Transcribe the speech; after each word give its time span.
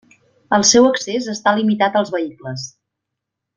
El 0.57 0.63
seu 0.69 0.87
accés 0.91 1.27
està 1.35 1.55
limitat 1.61 2.01
als 2.01 2.13
vehicles. 2.17 2.67